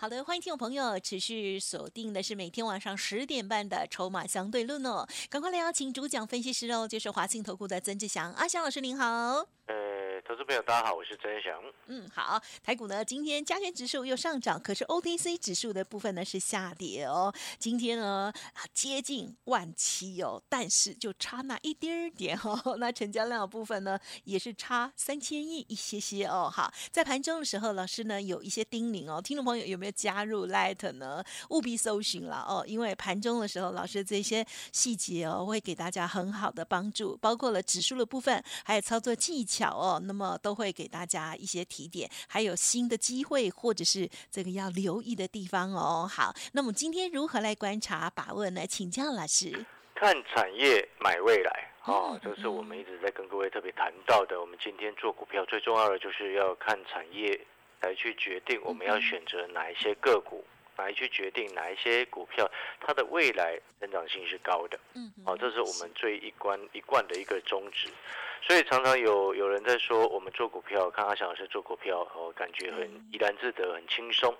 [0.00, 9.44] 好的，欢迎听众朋友持续锁定的是每天晚上十点半的《筹码相对论》哦，赶快来邀请主讲分析师哦，就是华信投顾的曾志祥阿祥老师，您好。
[10.28, 11.58] 投资朋友大家好，我是曾祥。
[11.86, 17.32] 嗯，好，台股呢今天加权指数又上涨，可是 OTC 指数的部分呢是下跌哦。
[17.58, 22.60] 今天呢啊接近万七哦，但是就差那一点点哦。
[22.76, 26.52] 那成交量的部分呢也是差三千亿一些些哦。
[26.54, 31.24] 好，在盘中的时候，老师呢有一些叮咛哦，听众朋友有没有加入 Light 呢？
[31.48, 39.38] 务必搜寻了哦，因为盘中的时候，老师这些细节哦会给大家很好的帮助，包括了指数的部分，还有操作技。
[39.48, 46.08] 巧哦，那么都会给大家一些提点，还有新的机会或者是这个要留意的地方哦。
[46.10, 48.66] 好，那么今天如何来观察把握呢？
[48.66, 49.66] 请教老师。
[49.94, 51.50] 看产业买未来
[51.82, 54.40] 啊，这是我们一直在跟各位特别谈到的。
[54.40, 57.38] 我们今天做股票最重要的就是要看产业
[57.80, 60.44] 来去决定我们要选择哪一些个股。
[60.78, 62.48] 来去决定哪一些股票
[62.80, 67.88] 它的未来成长性是高的，嗯，好，这是我们最一贯一贯的一个宗旨。
[68.40, 74.32] 所以常常有有人在说，我们做股票，看阿翔老师做股票，哦，感觉很怡然自得，很轻松。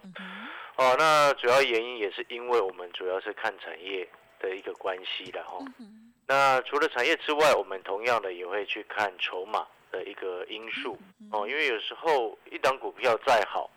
[0.76, 5.58] 哦，那主要原因也是因为我们主要是看产业的一个关系的哈。
[6.28, 10.96] 那除了产业之外，我们同样的也会去看筹码的一个因素
[11.32, 13.68] 哦，因为有时候一档股票再好，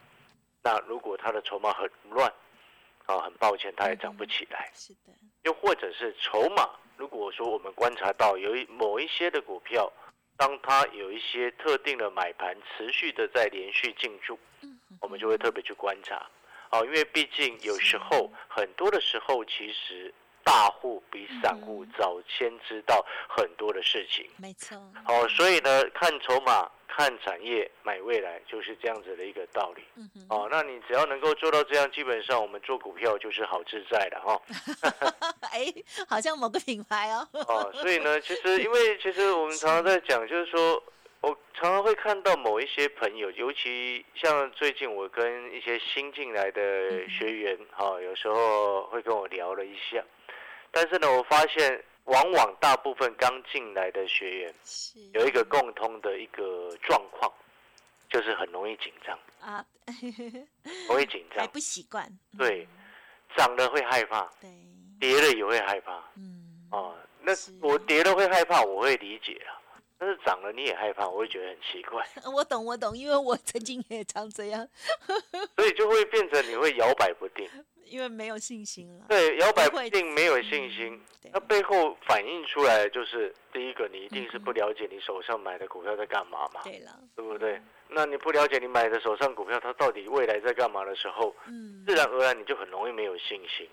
[0.61, 2.31] 那如果它的筹码很乱。
[3.17, 4.71] 啊，很抱歉，它也涨不起来。
[4.73, 5.11] 是的，
[5.43, 9.91] 又或者是筹码，如果说我们观察到有一某一些的股票，
[10.37, 14.39] 当它有一些特定的买盘持续的在连续进驻，
[14.99, 16.25] 我们就会特别去观察。
[16.71, 20.13] 哦，因为毕竟有时候很多的时候，其实
[20.43, 24.27] 大户比散户早先知道很多的事情。
[24.37, 24.77] 没错。
[25.07, 26.69] 哦，所以呢，看筹码。
[26.93, 29.83] 看产业买未来就是这样子的一个道理。
[30.27, 34.41] 哦，那你只要能够做到这样，基本上我们做股票就是好自在的哈。
[35.53, 35.73] 哎，
[36.05, 37.25] 好像某个品牌哦。
[37.31, 40.83] 哦，所以呢，其实因为其实我们常常在讲，就是说
[41.21, 50.03] 我常常会看到某一些朋友，尤其像最近我跟一些新进来的学员哈，有时候会跟我聊了一下，
[50.71, 51.83] 但是呢，我发现。
[52.05, 54.55] 往往大部分刚进来的学员，
[55.13, 57.31] 有一个共通的一个状况，
[58.09, 59.17] 就是很容易紧张。
[59.39, 59.63] 啊，
[60.89, 62.67] 容易紧张，不习惯，对，
[63.37, 64.49] 涨了会害怕，对，
[64.99, 69.61] 跌了也会害怕，嗯，哦，那我跌了会害怕，我会理解啊，
[69.99, 72.03] 但是涨了你也害怕，我会觉得很奇怪。
[72.33, 74.67] 我懂，我懂，因为我曾经也常这样，
[75.55, 77.47] 所以就会变成你会摇摆不定。
[77.91, 80.97] 因为没有信心了，对，摇摆不定，没有信心，
[81.33, 87.61] 那背后反映出来就是，第一个，你一定是不了解你手上买的股票在干嘛嘛，对了，对不对？
[87.89, 93.67] 那你不了解你买的手上股票它到底未来在干嘛的时候，嗯，自然而然你就很容易没有信心。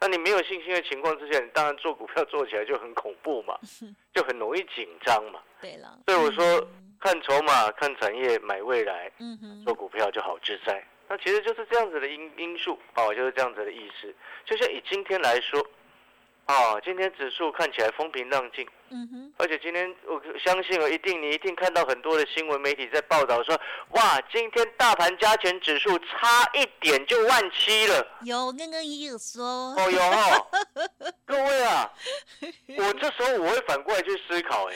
[0.00, 3.58] 那你没有信心的情况之下，你当然做股票做起来就很恐怖嘛，
[4.14, 5.42] 就很容易紧张嘛。
[5.60, 6.66] 对了，所以我说
[6.98, 10.82] 看筹码、看产业、买未来，嗯哼，做股票就好自在。
[11.08, 14.14] 那其实就是这样子的因因素哦，就是这样子的意思。
[14.44, 15.58] 就像以今天来说，
[16.44, 19.32] 啊，今天指数看起来风平浪静，嗯哼。
[19.38, 23.58] 而且今天我相信哦，一定你一定看到很多的新闻媒体在报道说，
[23.90, 28.06] 哇，今天大盘加权指数差一点就万七了。
[28.22, 29.44] 有，刚刚也有说。
[29.76, 30.46] 哦，有哦。
[31.24, 31.90] 各位啊，
[32.76, 34.74] 我这时候我会反过来去思考，哎，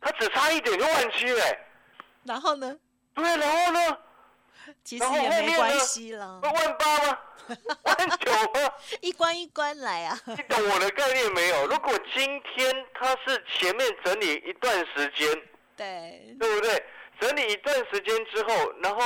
[0.00, 1.58] 它只差一点就万七嘞。
[2.24, 2.76] 然后呢？
[3.14, 3.98] 对，然后呢？
[4.84, 7.18] 其实也没关系了，万八吗？
[7.82, 8.72] 万九吗？
[9.00, 10.18] 一关一关来啊！
[10.26, 11.66] 你懂我的概念没有？
[11.66, 15.28] 如果今天它是前面整理一段时间，
[15.76, 16.84] 对，对不对？
[17.20, 19.00] 整理一段时间之后，然后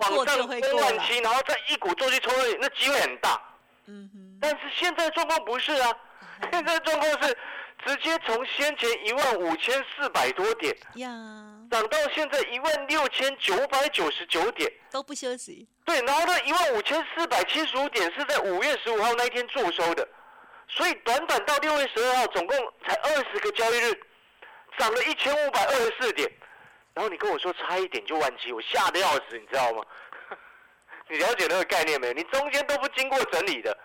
[0.00, 3.40] 往上攻万七，然后再一鼓作气冲那里，那机会很大。
[3.86, 4.38] 嗯哼。
[4.40, 5.96] 但是现在状况不是啊，
[6.52, 7.36] 现在状况是。
[7.84, 11.08] 直接从先前一万五千四百多点呀，
[11.70, 15.68] 涨到现在一万六千九百九十九点，都不休息。
[15.84, 20.08] 对，然后呢一万五千四百七十五点是在五月十五号那一天做收的，
[20.68, 22.56] 所以短短到六月十二号，总共
[22.86, 24.00] 才二十个交易日，
[24.78, 26.30] 涨了一千五百二十四点。
[26.94, 29.84] 然后你跟我说差一点就万七，我吓得要死，你知道吗？
[31.08, 32.12] 你了解那个概念没有？
[32.14, 33.76] 你中间都不经过整理的。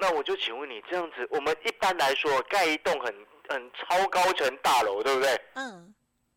[0.00, 3.14] 那我就请问你，这样子，我们一般来说盖一栋很
[3.48, 5.40] 很超高层大楼，对不对？
[5.54, 5.94] 嗯，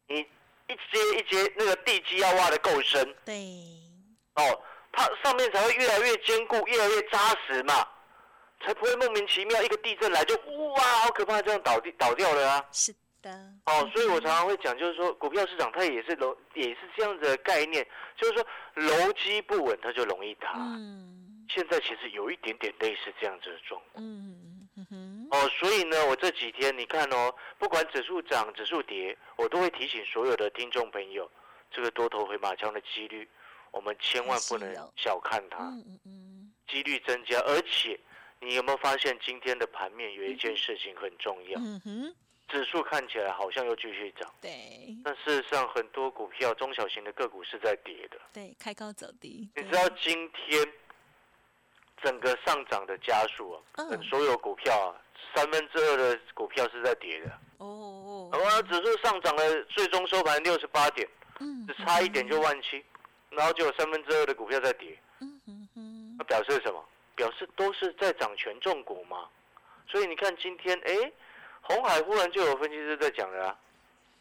[0.07, 0.19] 你
[0.67, 3.33] 一阶一阶那个地基要挖的够深对，
[4.35, 4.61] 哦，
[4.91, 7.17] 它上面才会越来越坚固，越来越扎
[7.47, 7.87] 实嘛，
[8.65, 12.65] 才不会莫名其妙一个地震来就哇好可怕，这样倒地倒掉了啊。
[12.71, 13.31] 是的，
[13.65, 17.87] 哦，所以我常常会讲，就是说股票市场它也是楼也是这样子的概念，
[18.17, 20.53] 就是说楼基不稳，它就容易塌。
[20.57, 24.03] 嗯现在其实有一点点类似这样子的状况。
[24.03, 24.49] 嗯
[25.31, 31.29] 哦，所以呢，我这几天你看哦，不管指数涨、指数跌，我都会提醒所有的听众朋友，
[31.71, 33.27] 这个多头回马枪的几率，
[33.71, 37.39] 我们千万不能小看它，嗯嗯嗯，几率增加。
[37.39, 37.99] 而且，
[38.39, 41.59] 你有没有发现今天的盘面有一件事情很重要？
[41.59, 42.15] 嗯哼，
[42.47, 48.19] 指数看起来好像又继续涨，对但事实上很多股票中小型的个股是在跌的。
[48.33, 50.67] 对，开高走低，你知道今天
[52.03, 54.95] 整个上涨的加速啊，嗯所有股票啊，
[55.33, 57.31] 三分之二的股票是在跌的。
[57.57, 61.07] 哦哦，然后指数上涨了，最终收盘六十八点，
[61.39, 62.83] 嗯，只差一点就万七，
[63.29, 66.83] 然后就有三分之二的股票在跌，嗯哼哼那，表示什么？
[67.15, 69.29] 表示都是在涨权重股嘛。
[69.87, 71.11] 所以你看今天，哎，
[71.61, 73.59] 红海忽然就有分析师在讲了啊，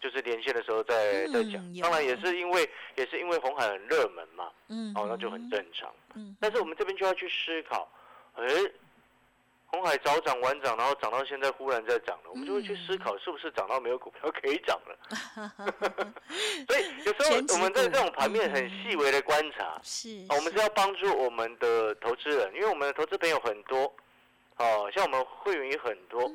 [0.03, 5.89] 就是连线的时候在在讲当然也是因为也是因为红海很热门嘛，嗯，哦，那就很正常。
[6.15, 7.89] 嗯，但是我们这边就要去思考，
[8.35, 8.45] 哎，
[9.67, 14.99] 红海早涨晚涨，然后涨到现在忽然在涨了，我们就会去思考是不是涨到没有股票可以涨了。
[16.67, 18.71] 所以有时候我们在这种盘面很嗯。
[18.83, 20.59] 细微的观察，是，哦我们是。
[20.59, 23.93] 要帮助我们的投资人，因为我们的投资朋友很多，
[24.63, 26.31] 哦，像我们会员也很多，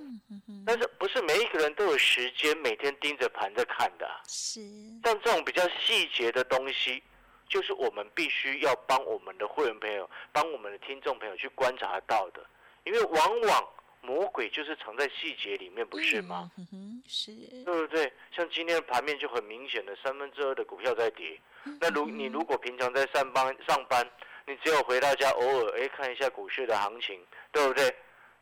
[0.65, 4.59] 但是不是每一个人都有时间每天盯着盘在看的啊、是，
[5.01, 7.01] 像这种比较细节的东西，
[7.47, 12.45] 就是我们必须要帮我们的会员朋友、帮我们的听众朋友去观察到的，
[12.83, 13.67] 因为往往
[14.01, 16.51] 魔鬼就是藏在细节里面，不是吗？
[16.57, 17.31] 嗯哼哼，是，
[17.63, 18.11] 对不对？
[18.35, 21.39] 像今天的盘面就很明显的三分之二的股票在跌。
[21.79, 24.05] 那如你如果平常在上班上班，
[24.45, 27.21] 你只有回到家偶尔哎看一下股市的行情，
[27.53, 27.93] 对不对？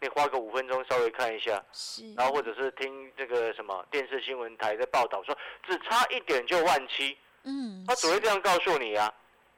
[0.05, 9.11] 你花个五分钟稍微看一下，是，然后或者是听这个什么电视新闻台的报道说只差一点就万七，嗯，他只会这样告诉你啊，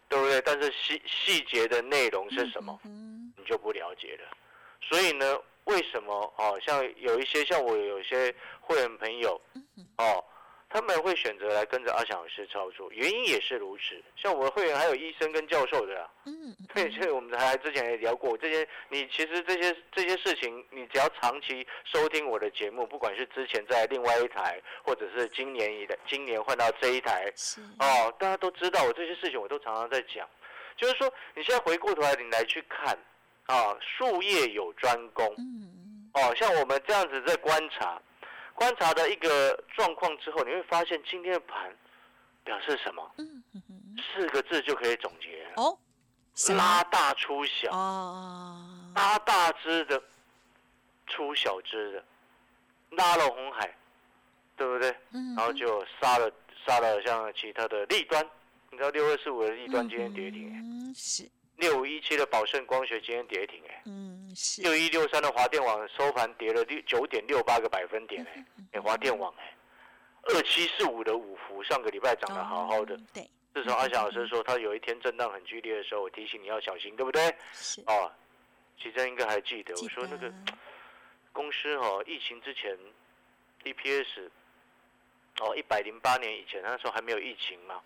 [0.07, 0.41] 对不对？
[0.45, 4.37] 但是细细节的内容是什么，嗯你就不了解了。
[4.79, 6.57] 所以呢，为什么哦？
[6.65, 9.41] 像有一些像我有一些会员朋友
[9.97, 10.23] 哦，
[10.69, 14.03] 他们会选择来跟着阿翔老师操作，原因也是如此。
[14.15, 18.67] 像我的会员还有医生跟教授的啊，嗯，对，所以我们还之前也聊过这些。
[18.89, 30.27] 你其实这些这些事情，你只要长期收听我的节目，不管是之前在另外一台，或者是今年一的今年换到这一台，是，哦，大家都知道我这些事情，我都常常在讲。
[30.75, 32.95] 就是说，你现在回过头来，你来去看
[33.45, 36.35] 啊，术业有专攻嗯，哦。
[36.35, 37.99] 像我们这样子在观察，
[38.57, 41.71] 观察的一个状况之后，你会发现今天的盘
[42.43, 43.11] 表示什么？
[43.19, 43.43] 嗯
[44.15, 45.77] 四个字就可以总结：哦，
[46.55, 47.71] 拉大出小。
[47.71, 48.59] 哦，
[48.95, 50.01] 拉大只的，
[51.05, 52.03] 出小只的，
[52.91, 53.75] 拉了红海，
[54.55, 54.95] 对不对？
[55.11, 56.31] 嗯，然后就杀了
[56.65, 58.27] 杀了像其他的利端，
[58.71, 69.53] 你知道六二四五的利端今天跌停、欸，嗯，是，六五一七的宝盛光学今天跌停哎、嗯，是，六一六三的华电网收盘跌了六九点六八个百分点哎、哎华电网哎、
[70.23, 72.95] 二七四五的五福上个礼拜涨得好好的。
[72.95, 77.35] 哦，，对，自从阿翔老师说他有一天震荡很剧烈的时候，我提醒你要小心，对不对？
[77.51, 78.11] 是，哦，
[78.79, 80.31] 其实应该还记得，我说那个
[81.33, 82.77] 公司哦，疫情之前
[83.63, 84.29] EPS
[85.39, 87.81] 哦，一百零八年以前那时候还没有疫情嘛，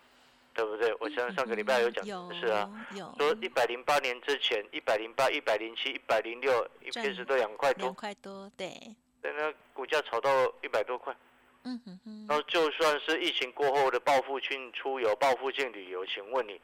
[0.54, 0.94] 对不对？
[1.00, 6.52] 我上上个礼拜有讲，有是啊，，有，说一百零八年之前，一百零八、一百零七、一百零六
[6.92, 8.74] 赚，EPS 都两块两多，块多，对，
[9.22, 10.30] 但那股价炒到
[10.62, 11.16] 一百多块，
[11.64, 16.60] 嗯哼哼，然后就算是疫情过后的报复性出游、报复性旅游，请问你，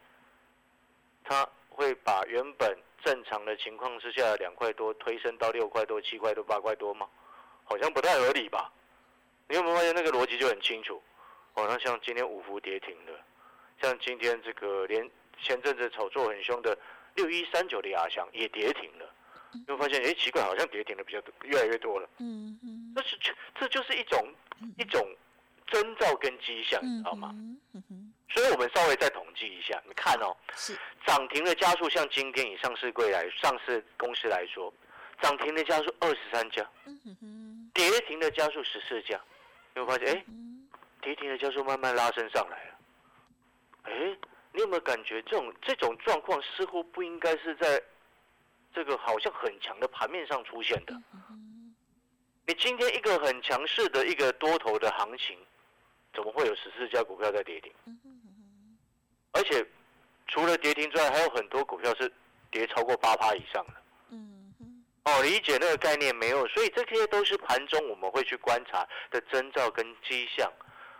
[1.24, 7.08] 他会把原本正常的情况之下的两块多推升到六块多、七块多、八块多吗？
[7.64, 8.72] 好像不太合理吧？
[9.48, 11.00] 你有没有发现那个逻辑就很清楚？
[11.54, 13.12] 哦，像像今天五福跌停了，
[13.80, 15.08] 像今天这个连
[15.40, 16.76] 前阵子炒作很凶的
[17.14, 19.10] 六一三九的亚翔也跌停了，
[19.52, 22.08] 你会发现，哎，奇怪，好像跌停的比较多，越来越多了。
[22.18, 23.16] 嗯嗯，这是
[23.54, 24.34] 这就是一种
[24.76, 25.06] 一种
[25.66, 27.28] 征兆跟迹象，你嗯知道吗？
[27.28, 27.60] 哼？
[27.74, 34.72] 嗯哼，所以我们稍微再统计一下，你看哦，是，涨停的家数，像今天以上市柜来上市公司来说，
[35.20, 39.20] 涨停的家数二十三家，嗯哼哼，跌停的家数十四家，
[39.74, 40.68] 你会发现，哎，嗯，
[41.00, 42.67] 跌停的家数慢慢拉升上来
[44.68, 47.82] 有没有感觉这种这种状况似乎不应该是在
[48.74, 50.94] 这个好像很强的盘面上出现的？
[52.46, 55.38] 你今天一个很强势的一个多头的行情，
[56.12, 57.72] 怎么会有十四家股票在跌停？
[59.32, 59.66] 而且
[60.26, 62.12] 除了跌停之外，还有很多股票是
[62.50, 63.72] 跌超过八趴以上的。
[65.04, 66.46] 哦，理解那个概念没有？
[66.48, 70.52] 所以这些都是盘中我们会去观察的征兆跟迹象。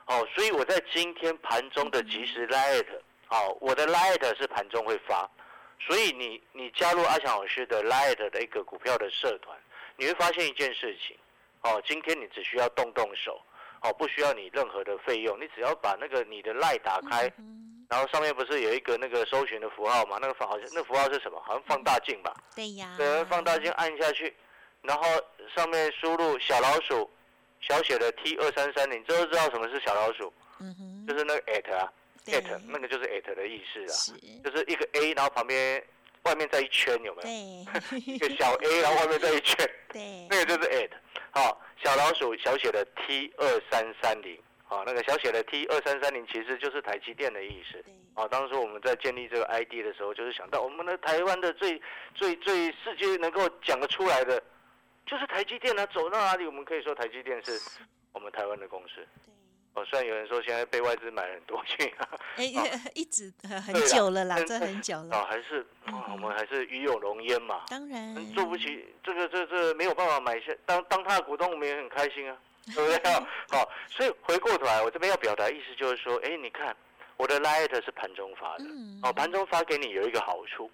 [0.07, 2.87] 哦，所以我在今天盘中的即时 light，
[3.31, 5.29] 哦，我的 light 是盘中会发，
[5.81, 9.57] 所以你你加入阿强老师的 light 的一个股票的社团，
[9.97, 11.17] 你会发现一件事情。
[11.63, 13.41] 哦，今天你只需要动动手，
[13.83, 20.19] 哦，不需要你任何的费用，你只要把那个你的 light 打开，嗯，然后上面不是有一个那个搜寻的符号吗？
[20.21, 21.41] 那个符好像那符号是什么？
[21.45, 22.33] 好像放大镜吧？
[22.55, 24.35] 对呀，对，放大镜按下去，
[24.83, 25.03] 然后
[25.55, 27.11] 上面输入小老鼠，
[27.61, 31.98] 小写的 T 二三三零，知不知道什么是小老鼠，嗯哼，就是那个 at 啊对
[32.31, 35.83] ，at 那个就是 at 的意思啊，就是一个 A，然后旁边
[36.25, 37.23] 外面再一圈，有没有？
[37.23, 40.91] 对， 一个小 A，然后外面再一圈，对，那个就是 at。
[41.31, 47.83] 好，小老鼠小写的 T 二三三零，好，那个小写的 T 二三三零其实就是台积电的意思。
[47.83, 51.81] 对，啊，当时我们在建立这个 ID 的时候，就是想到我们的台湾的最
[52.15, 54.43] 最最世界能够讲得出来的，
[55.07, 55.87] 就是台积电啊。
[55.87, 57.61] 走到哪里，我们可以说台积电是
[58.13, 59.07] 我们台湾的公司。
[59.85, 62.45] 虽然有人说现在被外资买了很多去啊， 哎，
[62.95, 67.65] 一直呃很久了啦，但这很久了，啊，还是啊，我们还是与有荣焉嘛。
[67.69, 72.37] 当然嗯做不起这个这这没有办法买下，当当他的股东，我们也很开心啊，
[72.75, 73.13] 对不对？
[73.51, 76.75] 好，所以回过头来，我这边要表达的意思就是说，哎，你看
[77.17, 80.71] 我的 Light 是盘中发的，嗯哦，盘中发给你有一个好处，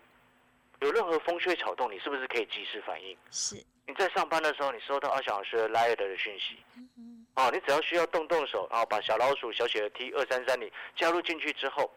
[0.81, 3.17] 有任何风吹草动，你是不是可以及时反应？
[3.31, 3.57] 是，
[3.87, 6.59] 你在上班的时候，你收到阿小老师的 Light 的讯息，
[6.97, 11.91] 嗯哦，你只要需要动动手，然后把小老鼠小写的 T 二三三零加入进去之后，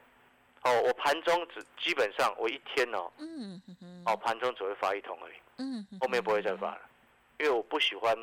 [0.63, 3.61] 哦，我盘中只基本上我一天哦，嗯
[4.05, 5.35] 哦，盘中只会发一通而已。
[5.57, 6.81] 嗯，后面不会再发了，
[7.39, 8.17] 因为我不喜欢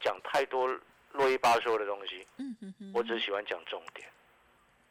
[0.00, 0.66] 讲太多
[1.12, 2.56] 啰里吧嗦的东西，嗯
[2.94, 4.06] 我只喜欢讲重点。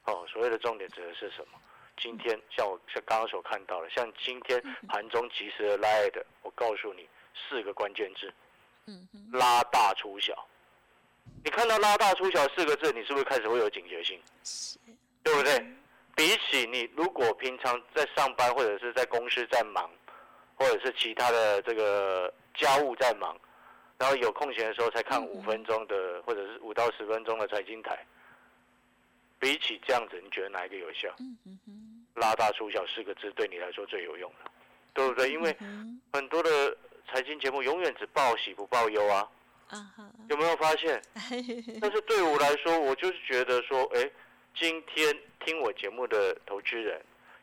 [0.06, 1.60] 哦，所谓的重点指的是什么？
[1.98, 8.34] 今天像我像刚刚所看到的，像今天盘中及时的 lie 的，我告诉你四个关键字：
[8.86, 10.48] 嗯哼，拉大出小。
[11.44, 14.20] 你看到拉大出小四个字，你是不是开始会有警觉性？
[14.44, 14.78] 是，
[15.24, 15.66] 对不对？
[16.16, 19.90] 比起你如果平常在上班或者是在公司在忙，
[20.56, 23.40] 或者是其他的这个家务在忙，
[23.98, 28.04] 然后有空闲的时候才看五分钟的或者是五到十分钟的财经台，
[29.40, 31.14] 比起这样子，你觉得哪一个有效？
[32.16, 34.52] 拉大出小四个字对你来说最有用了，
[34.96, 35.32] 对不对？
[35.32, 36.76] 因为嗯很多的
[37.08, 39.30] 财经节目永远只报喜不报忧啊，
[40.30, 41.02] 有没有发现？
[41.82, 44.10] 但是对我来说，我就是觉得说，哎，
[44.56, 47.02] 今天听我节目的投资人，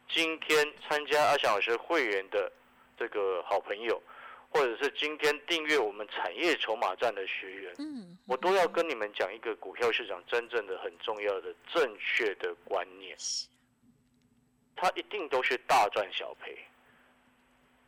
[0.08, 2.50] 今天参加阿翔老师会员的
[2.98, 4.02] 这个好朋友，
[4.48, 13.46] 或者是今天订阅我们产业筹码站的学员，嗯，我都要跟你们讲一个股票市场真正的很重要的正确的观念，是，
[14.76, 16.56] 它一定都是大赚小赔。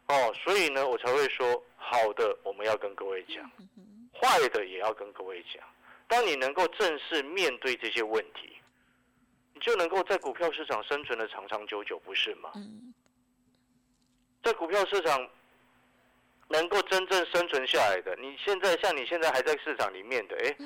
[0.09, 3.51] 哦，所以呢，我才会说，好的我们要跟各位讲。
[4.21, 5.63] 坏的也要跟各位讲。
[6.09, 8.57] 当你能够正式面对这些问题，
[9.55, 12.53] 你就能够在股票市场生存的长长久久，不是吗？
[12.55, 12.95] 嗯，
[14.43, 15.29] 在股票市场
[16.49, 20.57] 能够真正生存下来的，你现在像你现在还在市场里面的，哎，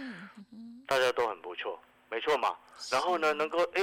[0.86, 1.80] 大家都很不错，
[2.10, 2.54] 没错嘛。
[2.92, 3.80] 然后呢，能够哎，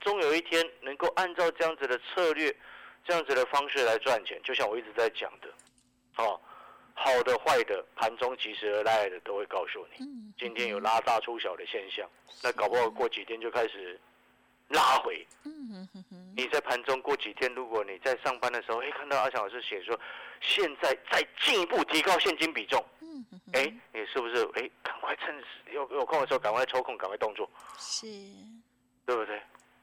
[0.00, 2.52] 终有一天能够按照这样子的策略、
[3.04, 5.48] 这样子的方式来赚钱，就像我一直在讲的，
[6.16, 6.40] 哦，
[6.98, 10.04] 好的、坏的，盘中及时而来的都会告诉你。
[10.04, 12.08] 嗯，今天有拉大出小的现象，
[12.42, 14.00] 那搞不好过几天就开始
[14.68, 15.24] 拉回。
[16.34, 19.98] 你在盘中过几天，如果你在上班的时候，哎，看到阿强老师写说，
[20.40, 22.84] 现在再进一步提高现金比重，
[23.52, 25.34] 哎，你是不是哎，赶快趁
[25.72, 27.48] 有有空的时候赶快抽空，赶快动作，
[27.78, 28.06] 是，
[29.04, 29.40] 对不对？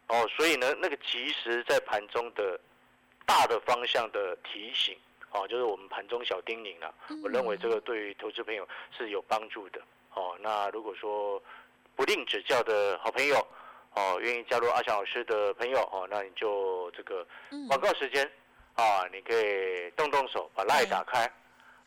[0.07, 2.59] 哦，所以呢，那个及时在盘中的
[3.25, 4.95] 大的方向的提醒，
[5.33, 6.93] 哦，就是我们盘中小叮咛了。
[7.23, 9.81] 我认为这个对于投资朋友是有帮助的。
[10.13, 11.41] 哦，那如果说
[11.95, 13.35] 不吝指教的好朋友，
[13.95, 17.67] 哦，愿意加入阿翔老师的朋友，哦，那你就这个嗯。
[17.67, 18.23] 广告时间
[18.75, 21.25] 啊，你可以动动手把 Line 打开，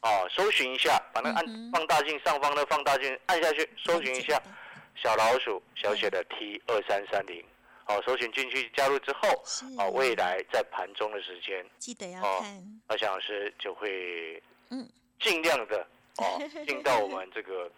[0.00, 4.40] 啊，搜寻一下，把那按放大镜上方的放大镜按下去，搜寻一下
[4.96, 7.44] 小老鼠小写的 T 二三三零，
[7.88, 14.88] 好，首选进去加入之后，是，啊，未来在盘中的时间，记得要哦看，阿翔老师就会嗯
[15.20, 15.86] 尽量的
[16.18, 17.70] 哦，尽到我们这个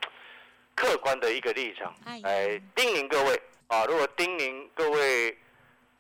[0.74, 3.84] 客观的一个立场来叮咛各位啊。
[3.84, 5.36] 如果叮咛各位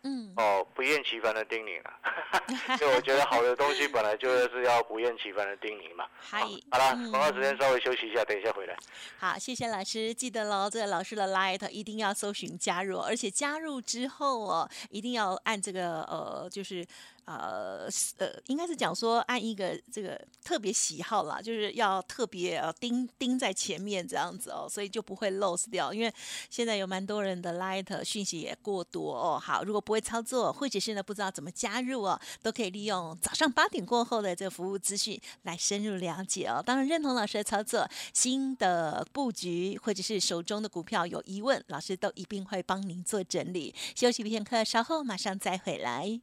[0.02, 1.90] 嗯，哦，不厌其烦的叮咛了，
[2.80, 6.06] 因为我觉得好的东西本来就是要不厌其烦的叮咛嘛。
[6.20, 8.76] 嗨好，好了，嗯广告时间稍微休息一下，等一下回来。
[9.18, 16.86] 好，谢谢老师，记得喽，这个老师的 Light 一定要搜寻加入，而且加入之后哦，一定要按这个呃，就是。
[17.28, 17.86] 呃
[18.16, 25.92] 呃，应该是讲说按一个这个特别喜好啦，就是要特别呃盯盯在前面这样子哦，所以就不会 lose 掉。
[25.92, 26.10] 因为
[26.48, 29.38] 现在有蛮多人的 light 讯息也过多哦。
[29.38, 36.62] 好，如果不会操作，或者是呢不知道怎么加入哦，都可以利用早上八点过后的这个服务资讯来深入了解哦。
[36.62, 43.74] 当然认同老师的操作，新的布局或者是手中的股票有疑问，老师都一定会帮您做整理。
[43.94, 46.20] 休息片刻，稍后马上再回来。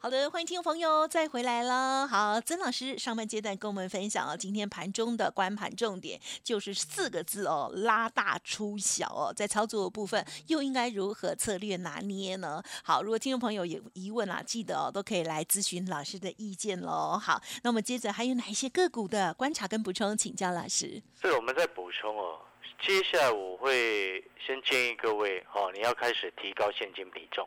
[0.00, 2.06] 好的，欢迎听众朋友再回来了。
[2.06, 12.62] 好，曾老师上半阶段跟我们分享哦，今天盘中的观盘重点就是四个字哦，拉大出小哦，在操作的部分又应该如何策略拿捏呢？
[12.84, 17.18] 好，如果听众朋友有疑问啊，记得哦都可以来咨询老师的意见喽。
[17.20, 21.02] 好，那我们接着还有哪一些个股的观察跟补充，请教老师。
[21.20, 22.38] 这个我们再补充哦。
[22.80, 27.44] 接下来我会先建议各位哦，你要开始提高现金比重。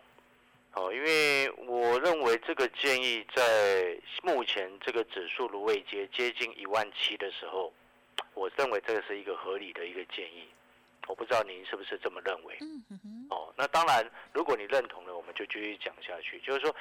[0.74, 7.74] 哦，因为我认为这个建议在目前这个指数芦苇接接近一万七的时候，
[8.34, 10.48] 我认为这个是一个合理的一个建议。
[11.08, 12.58] 我不知道您是不是这么认为？
[13.30, 16.40] 哦，那当然，如果你认同了，我们就继续讲下去。
[16.40, 16.74] 就是说，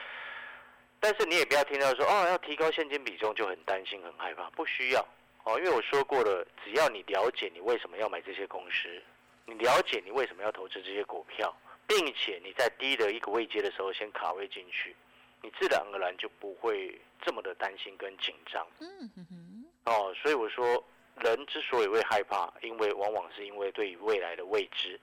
[1.00, 5.04] 但是你也不要听到说哦，要提高现金比重就很担心、很害怕，不需要
[5.42, 9.02] 哦，因为我说过了，只要你了解你为什么要买这些公司，
[9.46, 11.52] 你了解你为什么要投资这些股票，
[11.90, 14.94] 并且你在低的一个位阶的时候先卡位进去，
[15.42, 20.14] 你自然而然就不会这么的担心跟紧张嗯哼哼，哦。
[20.14, 20.84] 所以我说，
[21.16, 25.00] 人之所以会害怕，因为往往是因为对于未来的未知。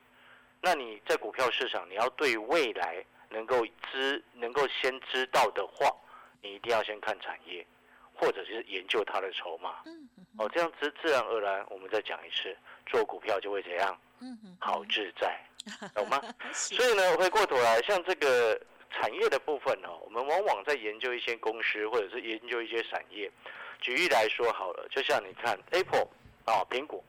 [0.62, 5.94] 那你在股票市场，你要对于未来能够知、能够先知道的话，
[6.41, 7.67] 你一定要先看产业，
[8.13, 9.82] 或者是研究它的筹码。
[9.86, 15.38] 嗯哼哦，这样子自然而然，我们再讲一次，做股票就会怎样嗯哼，好自在，
[15.95, 16.21] 懂吗？
[16.53, 18.59] 所以呢，回过头来，像这个
[18.91, 23.32] 产业的部分呢、我们往往在研究一些公司，或者是研究一些产业。
[23.80, 26.08] 举例来说好了，就像你看 Apple
[26.45, 27.03] 啊，苹果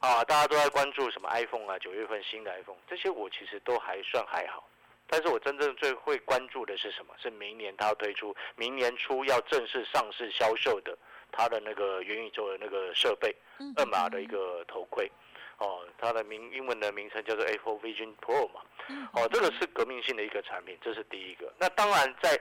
[0.00, 4.66] 啊，大家都在关注什么 iPhone 啊，九月份新的 iPhone，这些我其实都还算还好。
[5.10, 7.14] 但是我真正最会关注的是什么？
[7.20, 10.96] 是明年它要推出，明年初要正式上市销售的
[11.32, 15.10] 它的那个元宇宙的那个设备，嗯二码的一个头盔。
[15.58, 18.60] 哦，它的名英文的名称叫做 Apple Vision Pro 嘛。
[18.88, 21.52] 嗯哦，这个是革命性的一个产品，这是第一个。
[21.58, 22.40] 那当然在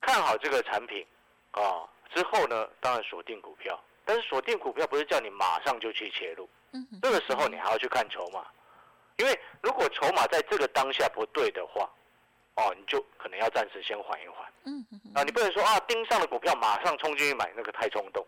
[0.00, 1.04] 看好这个产品
[1.50, 3.78] 啊之后呢，当然锁定股票。
[4.04, 6.48] 但是锁定股票不是叫你马上就去切入，
[7.02, 8.42] 这个时候你还要去看筹码，
[9.18, 11.86] 因为如果筹码在这个当下不对的话，
[12.54, 14.50] 哦，你就可能要暂时先缓一缓。
[14.64, 18.26] 嗯啊，你不能说啊，盯上了股票马上冲进去买，那个太冲动。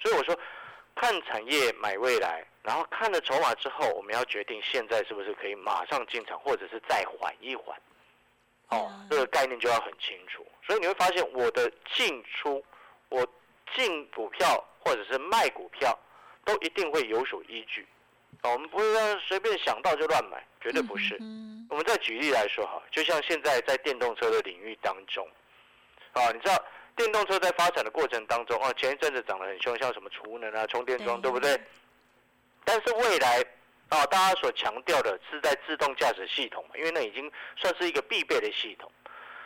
[0.00, 0.34] 所以我说，
[0.94, 7.76] 看产业买未来，然后看了筹码之后，我们要决定现在是不是可以马上进场，或者是再缓一缓。
[8.68, 10.46] 哦嗯，这个概念就要很清楚。
[10.66, 12.64] 所以你会发现，我的进出，
[13.08, 13.26] 我
[13.74, 15.98] 进股票或者是卖股票，
[16.44, 17.86] 都一定会有所依据。
[18.42, 21.16] 哦，我们不会让随便想到就乱买，绝对不是。
[21.20, 25.26] 嗯我们再举例来说哈，就像现在在电动车的领域当中，
[26.12, 26.62] 啊，你知道
[26.96, 31.60] 电动车在发展的过程当中，啊，前一阵子涨得很凶，像什么储能啊、充电桩，对对不对？
[32.64, 33.44] 但是未来
[33.88, 38.90] 啊，大家所强调的是在自动驾驶系统嘛，因为那已经算是一个必备的系统。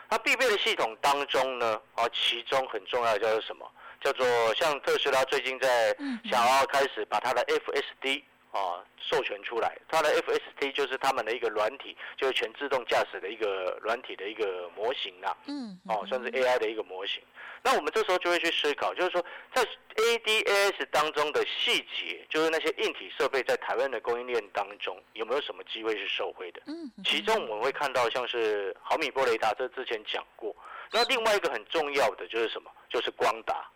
[0.09, 3.69] 那必备的系统当中呢，啊，其中很重要的叫做什么？
[3.99, 8.21] 叫做像特斯拉最近在嗯想要开始把它的 FSD
[8.57, 17.21] 啊授权出来，它的 FSD 就是他们的一个软体，就是全自动驾驶的一个软体的一个模型啦、嗯哦，算是 AI 的一个模型。
[17.63, 19.65] 那我们这时候就会去思考，就是说在
[19.95, 26.61] ADAS 当中的细节，就是那些硬体设备在台湾的供应链当中有没有什么机会是受惠的？
[26.67, 30.55] 嗯其中我们会看到像是毫米波雷达，这之前讲过。
[30.91, 32.71] 那另外一个很重要的就是什么？
[32.89, 33.69] 就是光达。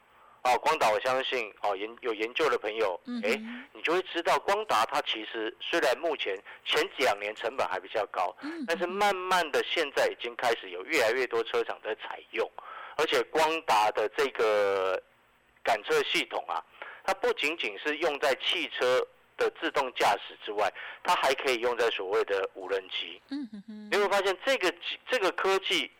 [0.44, 12.50] 哦，光达，我相信哦，研有研究的朋友，哎，嗯你就会知道，光达它其实虽然目前前两年成本还比较高，嗯但是慢慢的现在已经开始有越来越多车厂在采用，
[12.98, 15.02] 而且光达的这个
[15.64, 16.64] 感测系统啊，
[17.04, 19.06] 它不仅仅是用在汽车
[19.38, 20.72] 的自动驾驶之外，
[21.04, 23.22] 它还可以用在所谓的无人机。
[23.30, 25.92] 嗯哼哼你会发现这个技这个科技，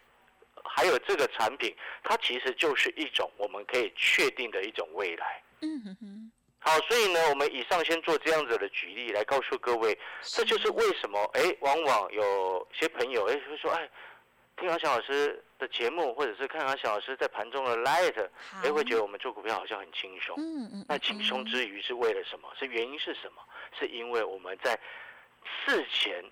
[0.64, 5.42] 还有这个产品，它其实就是一种我们可以确定的一种未来。
[5.62, 13.90] 嗯哼哼，好，所以呢，我们以上先做这样子的举例来告诉各位，这就是为什么哎，往往有些朋友哎会说，哎，
[14.58, 18.30] 听阿翔老师的节目，或者是看阿翔老师在盘中的 light，
[18.64, 20.36] 哎，会觉得我们做股票好像很轻松。
[20.38, 22.48] 嗯嗯，那轻松之余是为了什么？
[22.58, 23.42] 是原因是什么？
[23.80, 24.80] 是因为我们在
[25.66, 26.24] 事前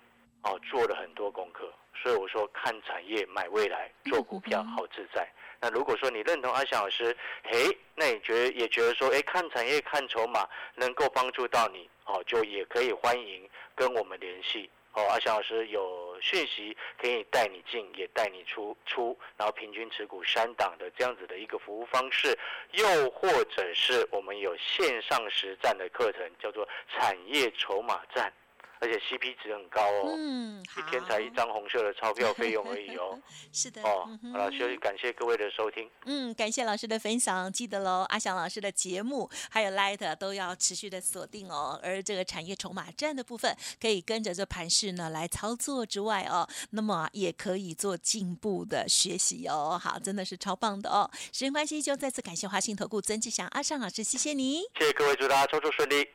[0.42, 5.28] 哦做了很多功课，所以我说看产业买未来，做股票好自在。
[5.60, 14.70] 那如果说你认同阿翔老师，嘿，那你觉得也觉得说，哎，看产业看筹码能够帮助到你，哦，就也可以欢迎跟我们联系。
[14.92, 22.36] 哦，阿翔老师有讯息可以带你进，也带你出出，然后平均持股三档的这样子的一个服务方式，
[22.72, 28.32] 又或者是我们有线上实战的课程，叫做产业筹码战。
[28.80, 33.20] 而且 CP 值很高哦，嗯，一天才一张红色的钞票费用而已哦。
[33.52, 35.88] 是的，哦嗯，好了，所以感谢各位的收听。
[36.06, 41.78] 嗯，感谢老师的分享，记得喽，阿翔老师的节目还有 Light 都要持续的锁定哦。
[41.82, 49.78] 而这个产业筹码站的部分，可以跟着这盘势呢来操作之外哦，那么也可以做进步的学习哦。
[49.78, 51.10] 好，真的是超棒的哦。
[51.32, 54.62] 时间关系，就再次感谢华信投顾曾志祥阿尚老师，谢谢你。
[54.78, 56.08] 谢谢各位，祝大家操作顺利。